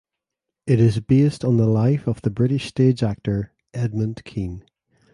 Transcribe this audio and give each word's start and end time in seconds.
It 0.65 0.79
is 0.79 0.99
based 0.99 1.45
on 1.45 1.57
the 1.57 1.67
life 1.67 2.07
of 2.07 2.23
the 2.23 2.31
British 2.31 2.65
stage 2.67 3.03
actor 3.03 3.51
Edmund 3.71 4.23
Kean. 4.25 4.65